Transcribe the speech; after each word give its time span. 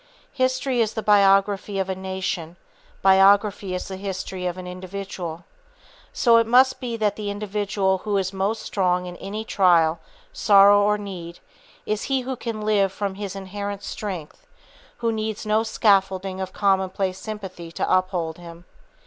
History 0.33 0.81
is 0.81 0.95
the 0.95 1.03
biography 1.03 1.77
of 1.77 1.87
a 1.87 1.93
nation; 1.93 2.55
biography 3.03 3.75
is 3.75 3.87
the 3.87 3.97
history 3.97 4.47
of 4.47 4.57
an 4.57 4.65
individual. 4.65 5.43
So 6.11 6.37
it 6.37 6.47
must 6.47 6.79
be 6.79 6.97
that 6.97 7.17
the 7.17 7.29
individual 7.29 7.99
who 7.99 8.17
is 8.17 8.33
most 8.33 8.63
strong 8.63 9.05
in 9.05 9.15
any 9.17 9.45
trial, 9.45 9.99
sorrow 10.33 10.81
or 10.81 10.97
need 10.97 11.37
is 11.85 12.05
he 12.05 12.21
who 12.21 12.35
can 12.35 12.61
live 12.61 12.91
from 12.91 13.13
his 13.13 13.35
inherent 13.35 13.83
strength, 13.83 14.47
who 15.05 15.11
needs 15.11 15.45
no 15.45 15.61
scaffolding 15.61 16.41
of 16.41 16.51
commonplace 16.51 17.19
sympathy 17.19 17.71
to 17.73 17.87
uphold 17.95 18.39
him. 18.39 18.65